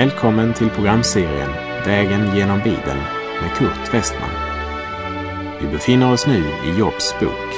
[0.00, 1.50] Välkommen till programserien
[1.86, 3.00] Vägen genom Bibeln
[3.40, 4.30] med Kurt Westman.
[5.60, 7.50] Vi befinner oss nu i Jobs bok.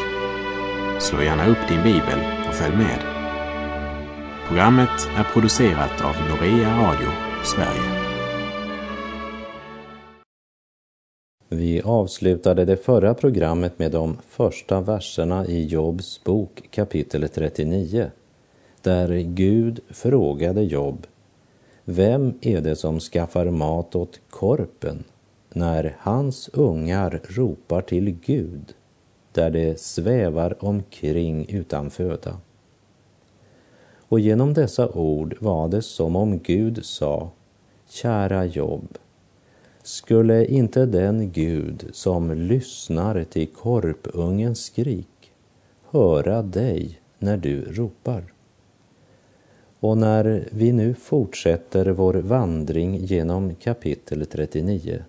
[1.00, 2.18] Slå gärna upp din bibel
[2.48, 2.98] och följ med.
[4.48, 7.08] Programmet är producerat av Norea Radio
[7.44, 8.12] Sverige.
[11.48, 18.10] Vi avslutade det förra programmet med de första verserna i Jobs bok kapitel 39
[18.82, 21.06] där Gud frågade Job
[21.84, 25.04] vem är det som skaffar mat åt korpen
[25.52, 28.74] när hans ungar ropar till Gud
[29.32, 32.38] där det svävar omkring utan föda?
[34.08, 37.30] Och genom dessa ord var det som om Gud sa,
[37.88, 38.98] kära jobb,
[39.82, 45.32] skulle inte den Gud som lyssnar till korpungens skrik
[45.90, 48.32] höra dig när du ropar?
[49.82, 55.04] Och när vi nu fortsätter vår vandring genom kapitel 39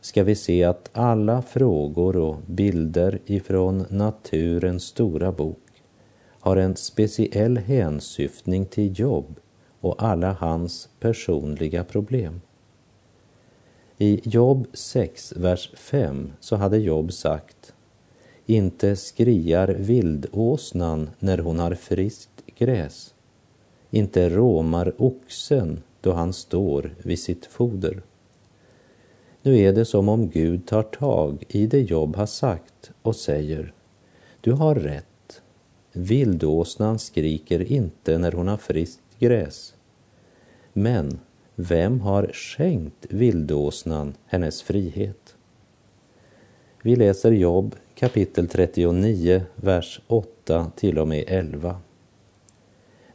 [0.00, 5.82] ska vi se att alla frågor och bilder ifrån naturens stora bok
[6.40, 9.40] har en speciell hänsyftning till Jobb
[9.80, 12.40] och alla hans personliga problem.
[13.98, 17.74] I Jobb 6, vers 5 så hade Jobb sagt
[18.46, 23.14] Inte skriar vildåsnan när hon har friskt gräs
[23.90, 28.02] inte råmar oxen då han står vid sitt foder.
[29.42, 33.72] Nu är det som om Gud tar tag i det Jobb har sagt och säger
[34.40, 35.42] Du har rätt.
[35.92, 39.74] Vildåsnan skriker inte när hon har friskt gräs.
[40.72, 41.18] Men
[41.54, 45.36] vem har skänkt vildåsnan hennes frihet?
[46.82, 51.80] Vi läser Jobb kapitel 39, vers 8 till och med 11.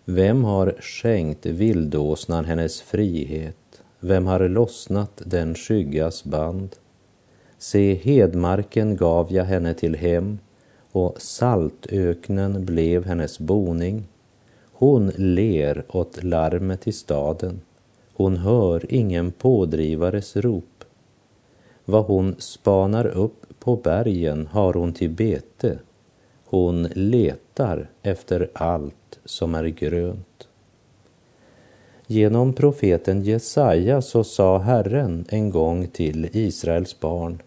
[0.08, 3.82] Vem har skänkt vildåsnan hennes frihet?
[4.00, 6.76] Vem har lossnat den skyggas band?
[7.58, 10.40] Se, hedmarken gav jag henne till hem
[10.92, 14.08] och saltöknen blev hennes boning.
[14.72, 17.62] Hon ler åt larmet i staden.
[18.14, 20.84] Hon hör ingen pådrivares rop.
[21.86, 25.80] Vad hon spanar upp på bergen har hon till bete.
[26.56, 30.48] Hon letar efter allt som är grönt.
[32.08, 37.42] Genom profeten Jesaja så sa Herren en gång till Israels barn,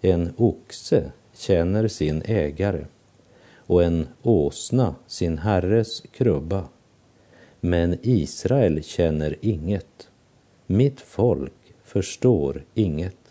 [0.00, 2.84] en oxe känner sin ägare
[3.56, 6.64] och en åsna sin herres krubba.
[7.60, 10.08] Men Israel känner inget.
[10.66, 13.25] Mitt folk förstår inget.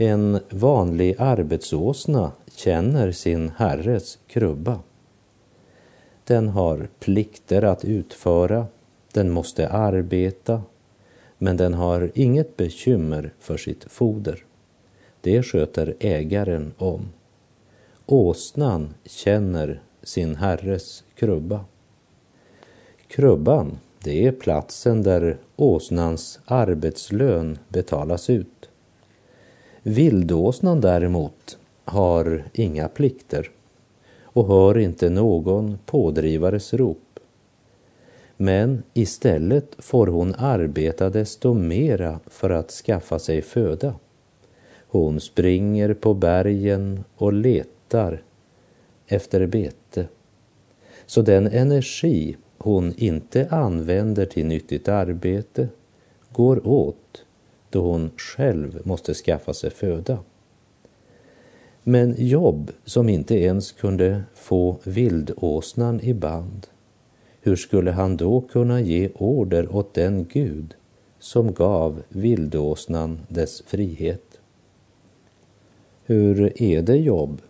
[0.00, 4.80] En vanlig arbetsåsna känner sin herres krubba.
[6.24, 8.66] Den har plikter att utföra,
[9.12, 10.62] den måste arbeta,
[11.38, 14.44] men den har inget bekymmer för sitt foder.
[15.20, 17.08] Det sköter ägaren om.
[18.06, 21.64] Åsnan känner sin herres krubba.
[23.08, 28.57] Krubban, det är platsen där åsnans arbetslön betalas ut.
[29.82, 33.50] Vildåsnan däremot har inga plikter
[34.22, 37.20] och hör inte någon pådrivares rop.
[38.36, 43.94] Men istället får hon arbeta desto mera för att skaffa sig föda.
[44.88, 48.22] Hon springer på bergen och letar
[49.06, 50.06] efter bete.
[51.06, 55.68] Så den energi hon inte använder till nyttigt arbete
[56.32, 57.24] går åt
[57.70, 60.18] då hon själv måste skaffa sig föda.
[61.82, 66.66] Men Jobb, som inte ens kunde få vildåsnan i band,
[67.40, 70.74] hur skulle han då kunna ge order åt den Gud
[71.18, 74.40] som gav vildåsnan dess frihet?
[76.04, 77.42] Hur är det Jobb?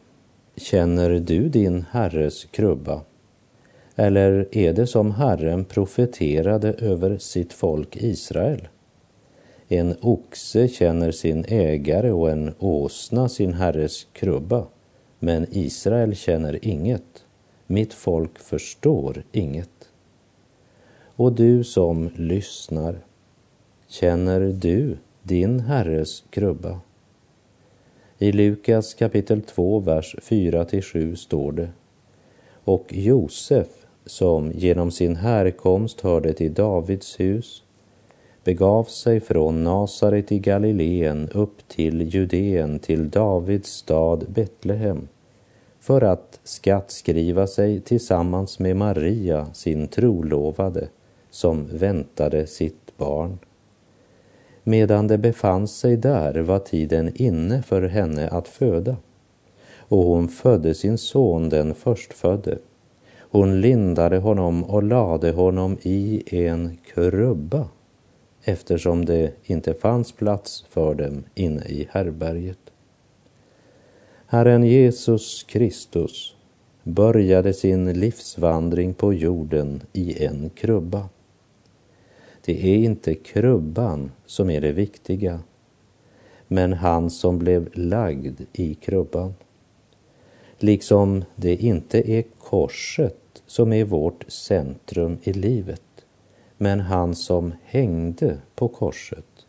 [0.56, 3.00] Känner du din Herres krubba?
[3.96, 8.68] Eller är det som Herren profeterade över sitt folk Israel?
[9.68, 14.66] En oxe känner sin ägare och en åsna sin herres krubba.
[15.18, 17.24] Men Israel känner inget.
[17.66, 19.88] Mitt folk förstår inget.
[21.16, 22.98] Och du som lyssnar,
[23.88, 26.80] känner du din herres krubba?
[28.18, 31.68] I Lukas kapitel 2, vers 4 7 står det.
[32.64, 33.68] Och Josef,
[34.06, 37.62] som genom sin härkomst hörde till Davids hus,
[38.48, 45.08] begav sig från Nasaret i Galileen upp till Judeen, till Davids stad Betlehem,
[45.80, 50.88] för att skattskriva sig tillsammans med Maria, sin trolovade,
[51.30, 53.38] som väntade sitt barn.
[54.64, 58.96] Medan det befann sig där var tiden inne för henne att föda
[59.78, 62.58] och hon födde sin son den förstfödde.
[63.18, 67.68] Hon lindade honom och lade honom i en krubba
[68.44, 72.58] eftersom det inte fanns plats för dem inne i härberget.
[74.26, 76.34] Herren Jesus Kristus
[76.82, 81.08] började sin livsvandring på jorden i en krubba.
[82.44, 85.40] Det är inte krubban som är det viktiga,
[86.48, 89.34] men han som blev lagd i krubban.
[90.58, 95.82] Liksom det inte är korset som är vårt centrum i livet,
[96.58, 99.46] men han som hängde på korset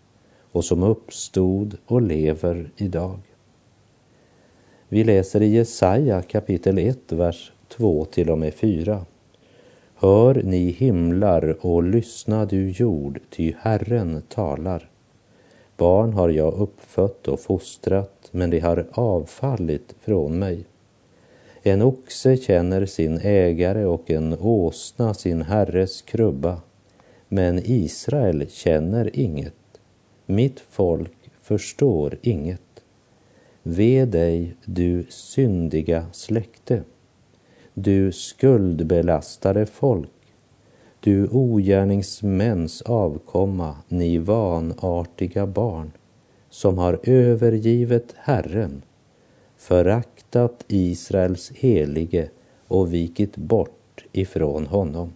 [0.52, 3.20] och som uppstod och lever idag.
[4.88, 9.06] Vi läser i Jesaja kapitel 1, vers 2 till och med 4.
[9.96, 14.90] Hör ni himlar och lyssna du jord, ty Herren talar.
[15.78, 20.66] Barn har jag uppfött och fostrat, men de har avfallit från mig.
[21.64, 26.62] En oxe känner sin ägare och en åsna sin herres krubba.
[27.32, 29.54] Men Israel känner inget.
[30.26, 32.84] Mitt folk förstår inget.
[33.64, 36.84] Ve dig, du syndiga släkte,
[37.74, 40.10] du skuldbelastade folk,
[41.00, 45.92] du ogärningsmäns avkomma, ni vanartiga barn,
[46.50, 48.82] som har övergivit Herren,
[49.58, 52.30] föraktat Israels helige
[52.68, 55.14] och vikit bort ifrån honom.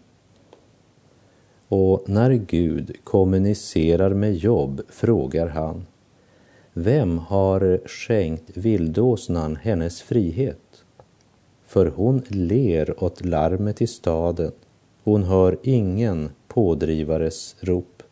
[1.68, 5.86] Och när Gud kommunicerar med Jobb frågar han
[6.74, 10.86] vem har skänkt vildåsnan hennes frihet?
[11.65, 14.51] För hon ler åt larmet i staden,
[15.04, 18.04] hon hör ingen pådrivares rop.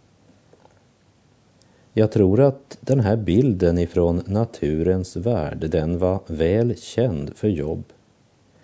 [1.93, 7.83] Jag tror att den här bilden ifrån naturens värld, den var väl känd för Jobb.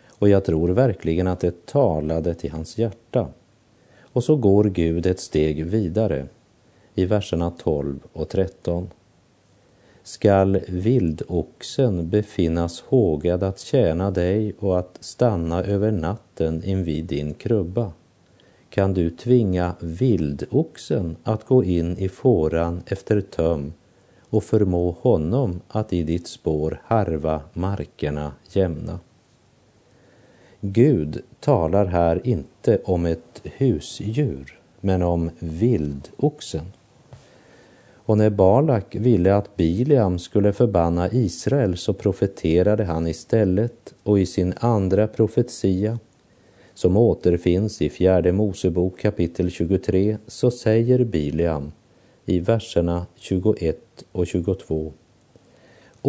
[0.10, 3.28] Och jag tror verkligen att det talade till hans hjärta.
[4.18, 6.28] Och så går Gud ett steg vidare
[6.96, 8.90] i verserna 12 och 13
[10.04, 17.92] skall vildoxen befinnas hågad att tjäna dig och att stanna över natten invid din krubba,
[18.70, 23.74] kan du tvinga vildoxen att gå in i fåran efter töm
[24.30, 29.00] och förmå honom att i ditt spår harva markerna jämna.
[30.62, 36.66] Gud talar här inte om ett husdjur, men om vildoxen.
[37.94, 44.26] Och när Balak ville att Biliam skulle förbanna Israel så profeterade han istället och i
[44.26, 46.00] sin andra profetia
[46.74, 51.72] som återfinns i fjärde Mosebok kapitel 23 så säger Biliam
[52.26, 53.78] i verserna 21
[54.12, 54.94] och 22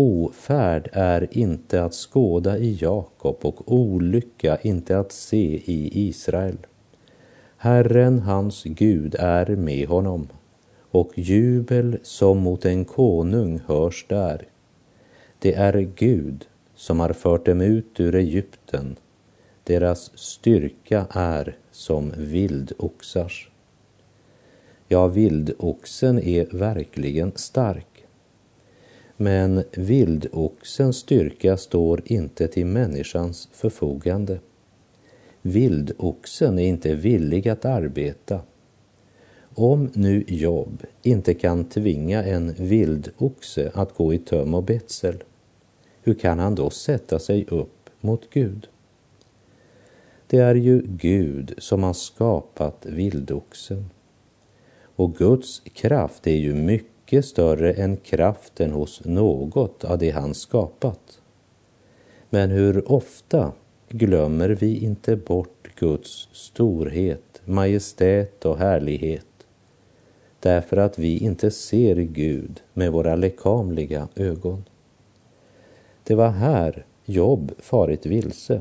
[0.00, 6.56] Ofärd är inte att skåda i Jakob och olycka inte att se i Israel.
[7.56, 10.28] Herren hans Gud är med honom
[10.90, 14.46] och jubel som mot en konung hörs där.
[15.38, 18.96] Det är Gud som har fört dem ut ur Egypten.
[19.64, 23.50] Deras styrka är som vildoxars.
[24.88, 27.97] Ja, vildoxen är verkligen stark.
[29.20, 34.38] Men vildoxens styrka står inte till människans förfogande.
[35.42, 38.40] Vildoxen är inte villig att arbeta
[39.58, 45.24] om nu Job inte kan tvinga en vildoxe att gå i töm och betsel,
[46.02, 48.68] hur kan han då sätta sig upp mot Gud?
[50.26, 53.90] Det är ju Gud som har skapat vildoxen.
[54.96, 61.20] Och Guds kraft är ju mycket större än kraften hos något av det han skapat.
[62.30, 63.52] Men hur ofta
[63.88, 69.24] glömmer vi inte bort Guds storhet, majestät och härlighet
[70.40, 74.64] därför att vi inte ser Gud med våra lekamliga ögon.
[76.04, 78.60] Det var här Jobb farit vilse.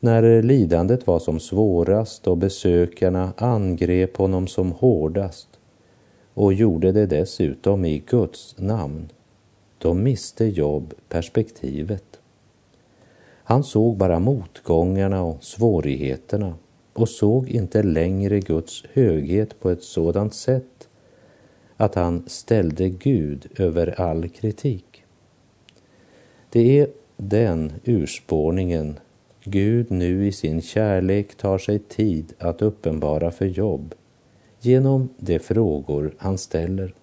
[0.00, 5.48] När lidandet var som svårast och besökarna angrep honom som hårdast
[6.38, 9.08] och gjorde det dessutom i Guds namn,
[9.78, 12.20] då miste Job perspektivet.
[13.44, 16.54] Han såg bara motgångarna och svårigheterna
[16.92, 20.88] och såg inte längre Guds höghet på ett sådant sätt
[21.76, 25.04] att han ställde Gud över all kritik.
[26.50, 28.98] Det är den urspårningen
[29.44, 33.94] Gud nu i sin kärlek tar sig tid att uppenbara för Job
[34.60, 36.94] genom de frågor han ställer.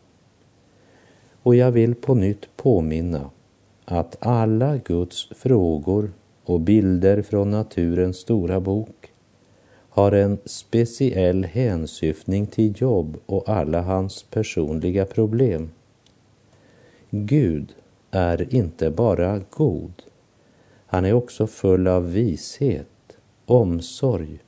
[1.44, 3.30] Och jag vill på nytt påminna
[3.86, 6.12] att alla Guds frågor
[6.44, 9.12] och bilder från naturens stora bok
[9.90, 15.70] har en speciell hänsyftning till jobb och alla hans personliga problem.
[17.10, 17.76] Gud
[18.12, 20.04] är inte bara god,
[20.86, 24.40] han är också full av vishet, omsorg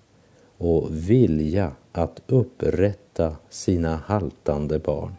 [0.57, 5.11] och vilja att upprätta sina haltande barn.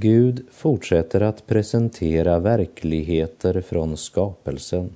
[0.00, 4.94] Gud fortsätter att presentera verkligheter från skapelsen.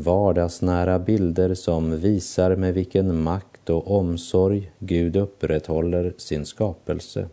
[0.00, 7.28] Vardagsnära bilder som visar med vilken makt och omsorg Gud upprätthåller sin skapelse.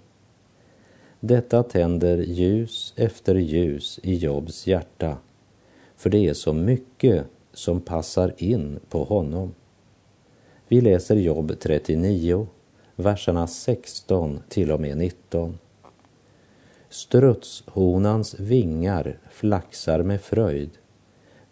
[1.19, 5.17] Detta tänder ljus efter ljus i Jobs hjärta,
[5.95, 9.53] för det är så mycket som passar in på honom.
[10.67, 12.47] Vi läser Jobb 39,
[12.95, 15.57] verserna 16 till och med 19.
[16.89, 20.69] Strutshonans vingar flaxar med fröjd,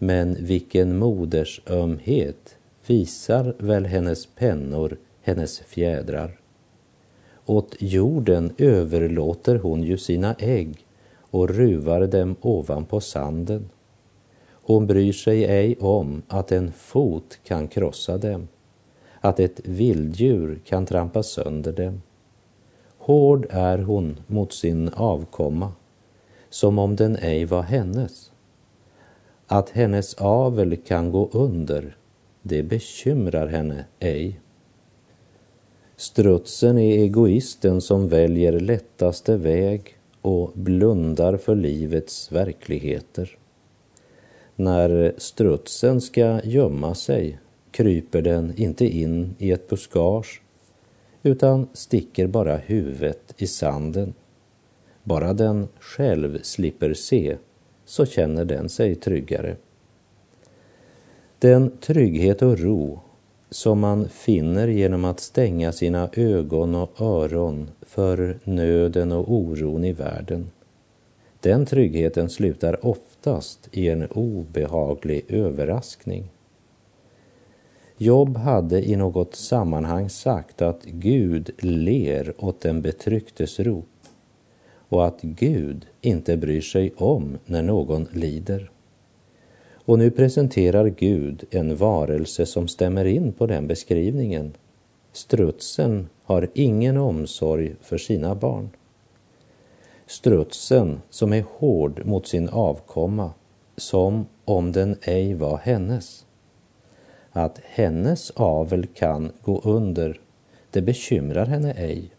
[0.05, 2.55] men vilken modersömhet
[2.87, 6.39] visar väl hennes pennor, hennes fjädrar.
[7.45, 13.69] Åt jorden överlåter hon ju sina ägg och ruvar dem ovanpå sanden.
[14.49, 18.47] Hon bryr sig ej om att en fot kan krossa dem,
[19.21, 22.01] att ett vilddjur kan trampa sönder dem.
[22.97, 25.71] Hård är hon mot sin avkomma,
[26.49, 28.32] som om den ej var hennes.
[29.47, 31.97] Att hennes avel kan gå under,
[32.41, 34.39] det bekymrar henne ej.
[35.95, 43.37] Strutsen är egoisten som väljer lättaste väg och blundar för livets verkligheter.
[44.55, 47.39] När strutsen ska gömma sig
[47.71, 50.41] kryper den inte in i ett buskage
[51.23, 54.13] utan sticker bara huvudet i sanden.
[55.03, 57.37] Bara den själv slipper se
[57.93, 59.55] så känner den sig tryggare.
[61.39, 62.99] Den trygghet och ro
[63.49, 69.93] som man finner genom att stänga sina ögon och öron för nöden och oron i
[69.93, 70.51] världen.
[71.39, 76.31] Den tryggheten slutar oftast i en obehaglig överraskning.
[77.97, 83.92] Job hade i något sammanhang sagt att Gud ler åt den betrycktes rop
[84.93, 88.71] och att Gud inte bryr sig om när någon lider.
[89.85, 94.53] Och nu presenterar Gud en varelse som stämmer in på den beskrivningen.
[95.11, 98.69] Strutsen har ingen omsorg för sina barn.
[100.07, 103.31] Strutsen som är hård mot sin avkomma,
[103.77, 106.25] som om den ej var hennes.
[107.31, 110.19] Att hennes avel kan gå under,
[110.71, 112.11] det bekymrar henne ej.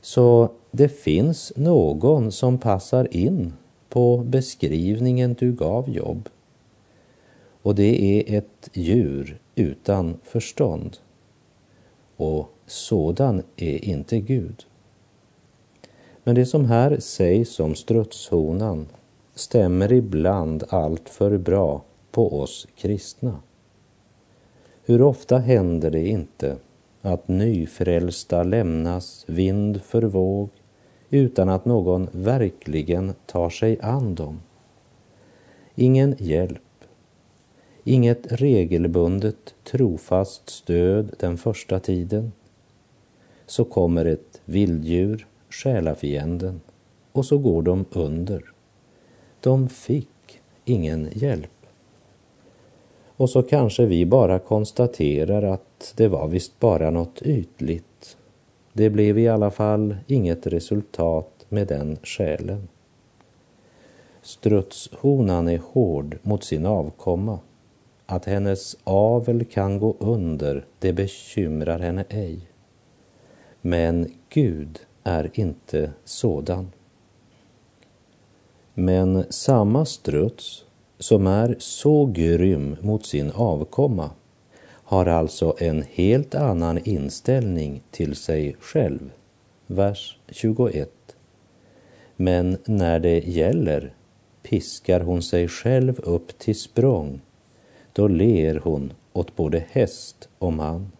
[0.00, 3.52] Så det finns någon som passar in
[3.88, 6.28] på beskrivningen du gav jobb.
[7.62, 10.96] Och det är ett djur utan förstånd.
[12.16, 14.66] Och sådan är inte Gud.
[16.24, 18.86] Men det som här sägs om strutshonan
[19.34, 23.40] stämmer ibland allt för bra på oss kristna.
[24.84, 26.56] Hur ofta händer det inte
[27.02, 30.50] att nyfrälsta lämnas vind för våg
[31.10, 34.40] utan att någon verkligen tar sig an dem?
[35.74, 36.62] Ingen hjälp,
[37.84, 42.32] inget regelbundet trofast stöd den första tiden.
[43.46, 46.60] Så kommer ett vilddjur, själafienden,
[47.12, 48.52] och så går de under.
[49.40, 51.50] De fick ingen hjälp.
[53.16, 57.85] Och så kanske vi bara konstaterar att det var visst bara något ytligt.
[58.76, 62.68] Det blev i alla fall inget resultat med den själen.
[64.22, 67.38] Strutshonan är hård mot sin avkomma.
[68.06, 72.40] Att hennes avel kan gå under, det bekymrar henne ej.
[73.60, 76.72] Men Gud är inte sådan.
[78.74, 80.64] Men samma struts
[80.98, 84.10] som är så grym mot sin avkomma
[84.86, 89.10] har alltså en helt annan inställning till sig själv.
[89.66, 90.90] Vers 21.
[92.16, 93.94] Men när det gäller
[94.42, 97.20] piskar hon sig själv upp till språng,
[97.92, 100.92] då ler hon åt både häst och man.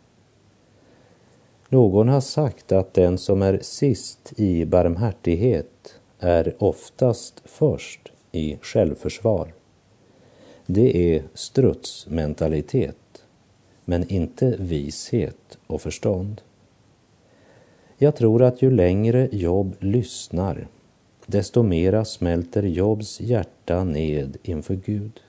[1.69, 9.53] Någon har sagt att den som är sist i barmhärtighet är oftast först i självförsvar.
[10.67, 12.97] Det är strutsmentalitet,
[13.89, 16.41] men inte vishet och förstånd.
[17.99, 20.67] Jag tror att ju längre Job lyssnar,
[21.27, 25.21] desto mera smälter Jobs hjärta ned inför Gud.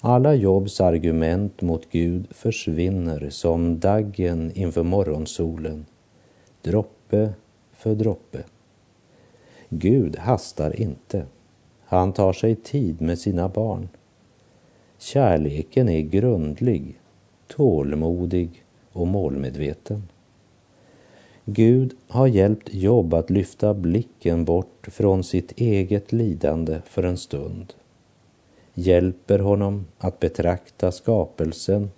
[0.00, 5.86] Alla Jobs argument mot Gud försvinner som daggen inför morgonsolen,
[6.62, 7.32] droppe
[7.72, 8.44] för droppe.
[9.68, 11.26] Gud hastar inte.
[11.84, 13.88] Han tar sig tid med sina barn.
[14.98, 16.98] Kärleken är grundlig,
[17.48, 20.02] tålmodig och målmedveten.
[21.44, 27.74] Gud har hjälpt Jobb att lyfta blicken bort från sitt eget lidande för en stund.
[28.74, 31.90] Hjälper honom att betrakta skapelsen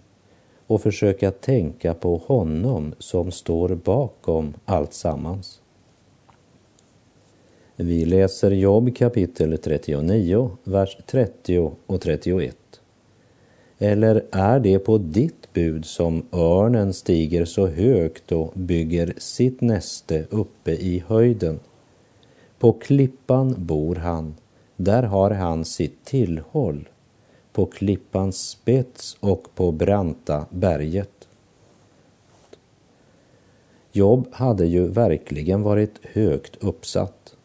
[0.67, 5.61] och försöka tänka på honom som står bakom allt sammans.
[7.77, 12.57] Vi läser Jobb kapitel 39, vers 30 och 31.
[13.79, 20.27] Eller är det på ditt bud som örnen stiger så högt och bygger sitt näste
[20.31, 21.61] uppe i höjden?
[22.59, 24.35] På klippan bor han,
[24.77, 26.89] där har han sitt tillhåll,
[27.53, 31.29] på klippans spets och på branta berget.
[33.93, 37.37] Jobb hade ju verkligen varit högt uppsatt.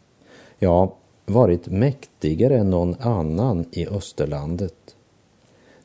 [0.59, 0.95] Ja,
[1.25, 4.95] varit mäktigare än någon annan i Österlandet.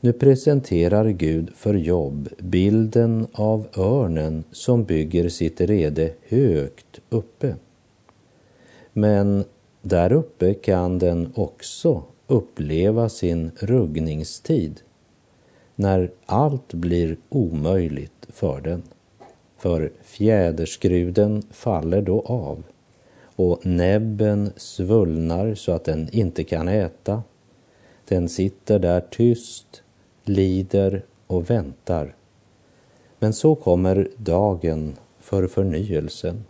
[0.07, 7.55] Nu presenterar Gud för Jobb bilden av örnen som bygger sitt rede högt uppe.
[8.93, 9.45] Men
[9.83, 14.81] där uppe kan den också uppleva sin ruggningstid
[15.75, 18.83] när allt blir omöjligt för den.
[19.57, 22.63] För fjäderskruden faller då av
[23.37, 27.23] och näbben svullnar så att den inte kan äta.
[28.09, 29.83] Den sitter där tyst
[30.29, 32.15] lider och väntar.
[33.19, 36.45] Men så kommer dagen för förnyelsen.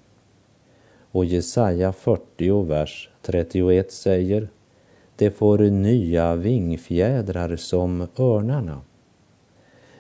[1.11, 4.49] Och Jesaja 40, vers 31 säger
[5.17, 8.81] Det får nya vingfjädrar som örnarna.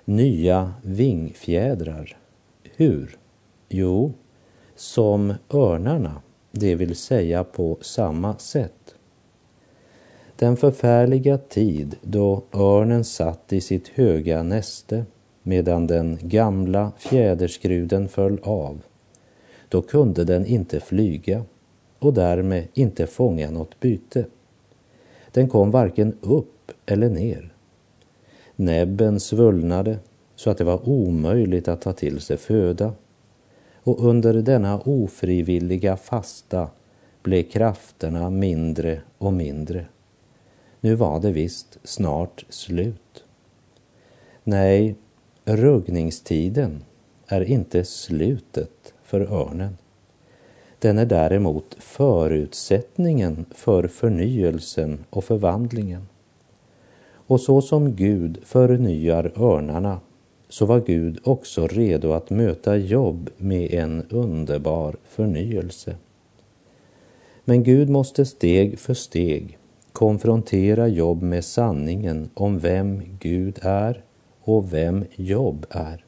[0.04, 2.16] Nya vingfjädrar.
[2.76, 3.18] Hur?
[3.68, 4.12] Jo,
[4.74, 8.85] som örnarna, det vill säga på samma sätt.
[10.38, 15.04] Den förfärliga tid då örnen satt i sitt höga näste
[15.42, 18.82] medan den gamla fjäderskruden föll av.
[19.68, 21.44] Då kunde den inte flyga
[21.98, 24.26] och därmed inte fånga något byte.
[25.32, 27.52] Den kom varken upp eller ner.
[28.56, 29.98] Näbben svullnade
[30.34, 32.92] så att det var omöjligt att ta till sig föda
[33.74, 36.68] och under denna ofrivilliga fasta
[37.22, 39.86] blev krafterna mindre och mindre.
[40.86, 43.24] Nu var det visst snart slut.
[44.44, 44.94] Nej,
[45.44, 46.84] ruggningstiden
[47.26, 49.76] är inte slutet för örnen.
[50.78, 56.08] Den är däremot förutsättningen för förnyelsen och förvandlingen.
[57.08, 60.00] Och så som Gud förnyar örnarna
[60.48, 65.96] så var Gud också redo att möta jobb med en underbar förnyelse.
[67.44, 69.58] Men Gud måste steg för steg
[69.96, 74.04] konfrontera Jobb med sanningen om vem Gud är
[74.40, 76.04] och vem Jobb är.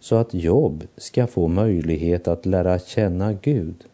[0.00, 3.84] Så att Jobb ska få möjlighet att lära känna Gud,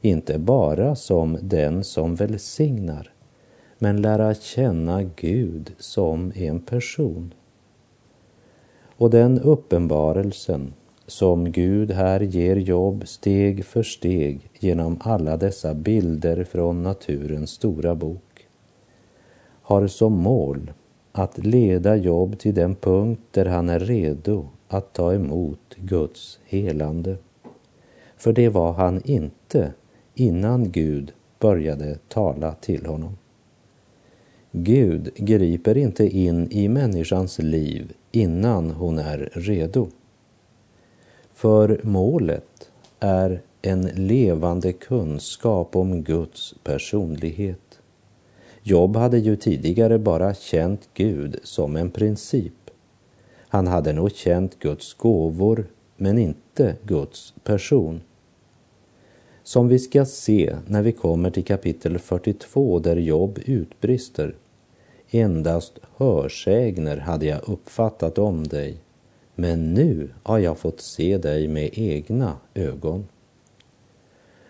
[0.00, 3.12] inte bara som den som välsignar,
[3.78, 7.34] men lära känna Gud som en person.
[8.96, 10.74] Och den uppenbarelsen
[11.06, 17.94] som Gud här ger Jobb steg för steg genom alla dessa bilder från naturens stora
[17.94, 18.25] bok
[19.66, 20.72] har som mål
[21.12, 27.16] att leda Jobb till den punkt där han är redo att ta emot Guds helande.
[28.16, 29.72] För det var han inte
[30.14, 33.16] innan Gud började tala till honom.
[34.52, 39.88] Gud griper inte in i människans liv innan hon är redo.
[41.32, 47.65] För målet är en levande kunskap om Guds personlighet.
[48.68, 52.70] Job hade ju tidigare bara känt Gud som en princip.
[53.48, 58.00] Han hade nog känt Guds gåvor, men inte Guds person.
[59.42, 64.34] Som vi ska se när vi kommer till kapitel 42 där Job utbrister.
[65.10, 68.76] Endast hörsägner hade jag uppfattat om dig,
[69.34, 73.08] men nu har jag fått se dig med egna ögon.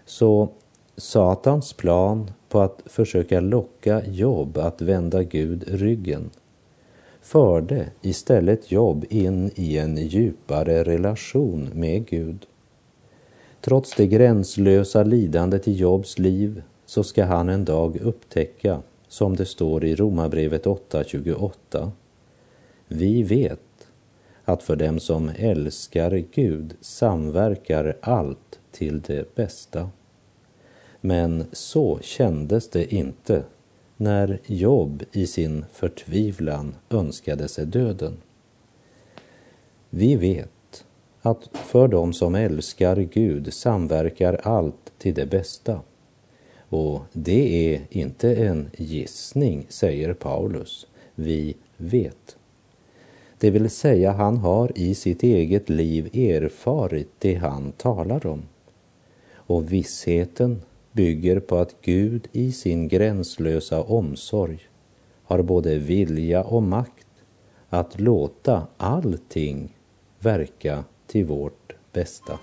[0.05, 0.49] Så
[0.97, 6.31] Satans plan på att försöka locka Jobb att vända Gud ryggen
[7.27, 12.47] förde istället Jobb in i en djupare relation med Gud.
[13.61, 19.47] Trots det gränslösa lidandet i Jobs liv så ska han en dag upptäcka, som det
[19.47, 21.91] står i Romarbrevet 8.28.
[22.89, 23.61] Vi vet
[24.45, 29.91] att för dem som älskar Gud samverkar allt till det bästa.
[31.07, 33.45] Men så kändes det inte
[33.97, 38.17] när Job i sin förtvivlan önskade sig döden.
[39.91, 40.85] Vi vet
[41.23, 45.81] att för dem som älskar Gud samverkar allt till det bästa.
[46.69, 50.87] Och det är inte en gissning, säger Paulus.
[51.15, 52.37] Vi vet.
[53.39, 58.43] Det vill säga, han har i sitt eget liv erfarit det han talar om.
[59.35, 60.63] Och vissheten
[60.97, 64.59] bygger på att Gud i sin gränslösa omsorg
[65.23, 67.07] har både vilja och makt
[67.69, 69.77] att låta allting
[70.21, 72.39] verka till vårt bästa.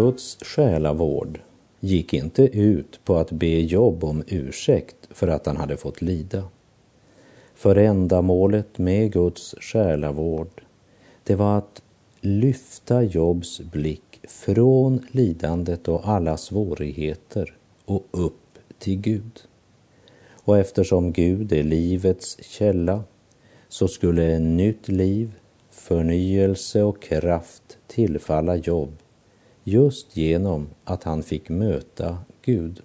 [0.00, 1.40] Guds själavård
[1.80, 6.44] gick inte ut på att be Job om ursäkt för att han hade fått lida.
[7.54, 10.62] För ändamålet med Guds själavård,
[11.24, 11.82] det var att
[12.20, 19.40] lyfta Jobs blick från lidandet och alla svårigheter och upp till Gud.
[20.44, 23.04] Och eftersom Gud är livets källa
[23.68, 25.34] så skulle en nytt liv,
[25.70, 28.90] förnyelse och kraft tillfalla Job
[29.70, 32.82] just genom att han fick möta Gud.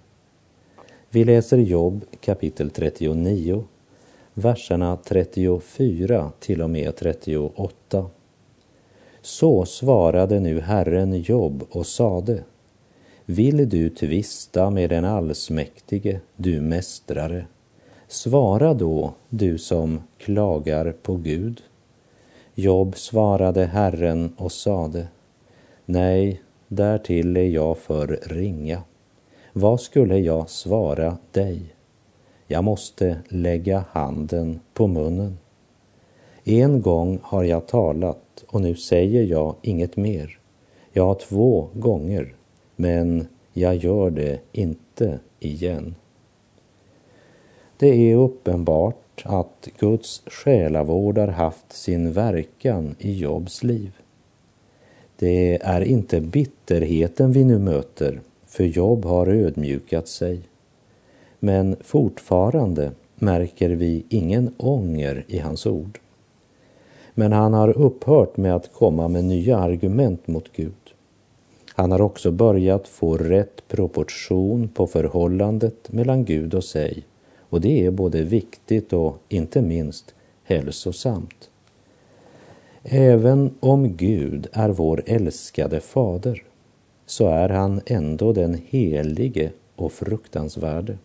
[1.10, 3.64] Vi läser Jobb kapitel 39,
[4.34, 8.10] verserna 34 till och med 38.
[9.20, 12.44] Så svarade nu Herren Jobb och sade
[13.24, 17.46] Vill du tvista med den allsmäktige, du mästrare?
[18.08, 21.62] Svara då, du som klagar på Gud.
[22.54, 25.08] Jobb svarade Herren och sade
[25.84, 28.82] Nej, därtill är jag för ringa.
[29.52, 31.74] Vad skulle jag svara dig?
[32.46, 35.38] Jag måste lägga handen på munnen.
[36.44, 40.38] En gång har jag talat och nu säger jag inget mer.
[40.92, 42.34] Jag har två gånger,
[42.76, 45.94] men jag gör det inte igen.
[47.76, 53.92] Det är uppenbart att Guds själavård har haft sin verkan i Jobs liv.
[55.18, 60.40] Det är inte bitterheten vi nu möter, för Job har ödmjukat sig.
[61.38, 65.98] Men fortfarande märker vi ingen ånger i hans ord.
[67.14, 70.72] Men han har upphört med att komma med nya argument mot Gud.
[71.74, 77.04] Han har också börjat få rätt proportion på förhållandet mellan Gud och sig
[77.50, 81.50] och det är både viktigt och inte minst hälsosamt.
[82.88, 86.42] Även om Gud är vår älskade fader
[87.06, 90.98] så är han ändå den helige och fruktansvärde.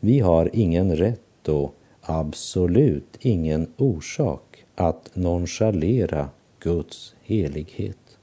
[0.00, 6.28] Vi har ingen rätt och absolut ingen orsak att nonchalera
[6.60, 8.18] Guds helighet.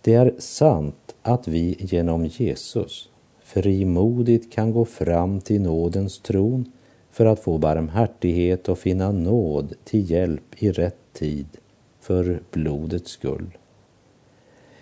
[0.00, 3.10] Det är sant att vi genom Jesus
[3.42, 6.72] frimodigt kan gå fram till nådens tron
[7.14, 11.46] för att få barmhärtighet och finna nåd till hjälp i rätt tid
[12.00, 13.58] för blodets skull.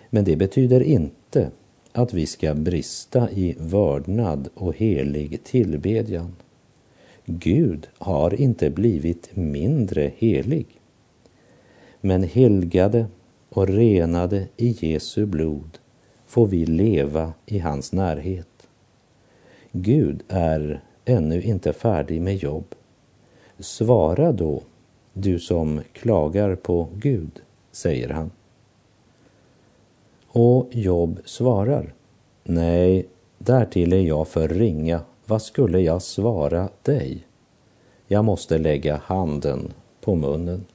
[0.09, 1.51] Men det betyder inte
[1.91, 6.35] att vi ska brista i vördnad och helig tillbedjan.
[7.25, 10.65] Gud har inte blivit mindre helig.
[12.01, 13.05] Men helgade
[13.49, 15.77] och renade i Jesu blod
[16.25, 18.67] får vi leva i hans närhet.
[19.71, 22.75] Gud är ännu inte färdig med jobb.
[23.59, 24.61] Svara då,
[25.13, 28.31] du som klagar på Gud, säger han.
[30.27, 31.93] Och Job svarar,
[32.43, 37.27] nej, därtill är jag för ringa, vad skulle jag svara dig?
[38.07, 40.65] Jag måste lägga handen på munnen.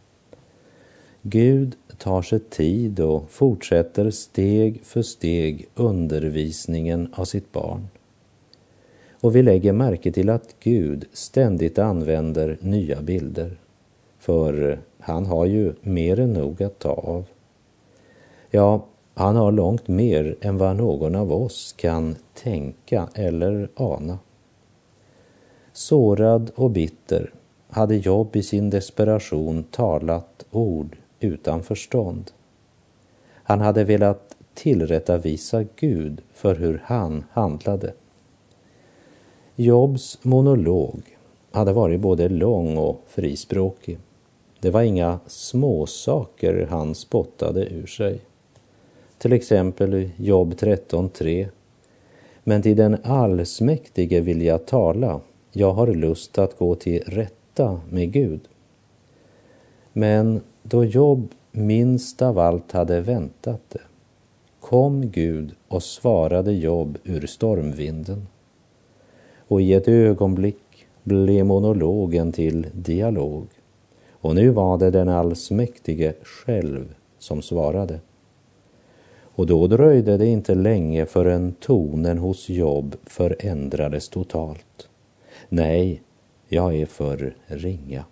[1.22, 7.88] Gud tar sig tid och fortsätter steg för steg undervisningen av sitt barn.
[9.20, 13.56] Och vi lägger märke till att Gud ständigt använder nya bilder.
[14.18, 17.24] För han har ju mer än nog att ta av.
[18.50, 24.18] Ja, han har långt mer än vad någon av oss kan tänka eller ana.
[25.72, 27.32] Sårad och bitter
[27.68, 32.30] hade Jobb i sin desperation talat ord utan förstånd.
[33.42, 37.92] Han hade velat tillrättavisa Gud för hur han handlade.
[39.60, 41.02] Jobs monolog
[41.50, 43.98] hade varit både lång och frispråkig.
[44.60, 48.20] Det var inga småsaker han spottade ur sig.
[49.18, 51.48] Till exempel i Jobb 13.3.
[52.44, 55.20] Men till den allsmäktige vill jag tala.
[55.52, 58.40] Jag har lust att gå till rätta med Gud.
[59.92, 63.80] Men då Jobb minst av allt hade väntat det
[64.60, 68.26] kom Gud och svarade Jobb ur stormvinden.
[69.48, 73.46] Och i ett ögonblick blev monologen till dialog.
[74.10, 78.00] Och nu var det den allsmäktige själv som svarade.
[79.20, 84.88] Och då dröjde det inte länge förrän tonen hos Jobb förändrades totalt.
[85.48, 86.02] Nej,
[86.48, 88.04] jag är för ringa.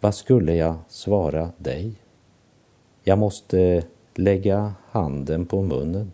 [0.00, 1.92] Vad skulle jag svara dig?
[3.04, 3.82] Jag måste
[4.14, 6.12] lägga handen på munnen.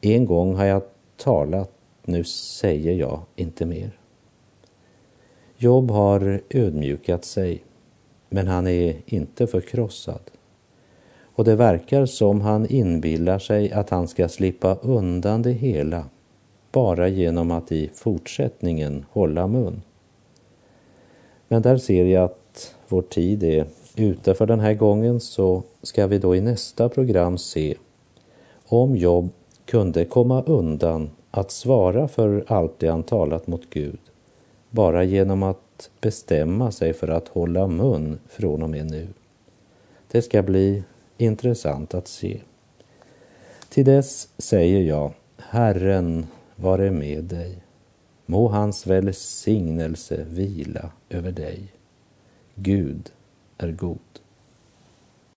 [0.00, 0.82] En gång har jag
[1.16, 1.72] talat,
[2.06, 3.98] nu säger jag inte mer.
[5.56, 7.64] Jobb har ödmjukat sig,
[8.28, 10.20] men han är inte förkrossad.
[11.36, 16.04] Och det verkar som han inbillar sig att han ska slippa undan det hela
[16.72, 19.82] bara genom att i fortsättningen hålla mun.
[21.48, 23.66] Men där ser jag att vår tid är
[23.96, 27.74] ute för den här gången så ska vi då i nästa program se
[28.66, 29.28] om Jobb
[29.64, 33.98] kunde komma undan att svara för allt det han talat mot Gud
[34.70, 39.08] bara genom att bestämma sig för att hålla mun från och med nu.
[40.10, 40.84] Det ska bli
[41.18, 42.40] intressant att se.
[43.68, 47.58] Till dess säger jag, Herren vare med dig.
[48.26, 51.72] Må hans välsignelse vila över dig.
[52.54, 53.10] Gud
[53.58, 53.98] är god.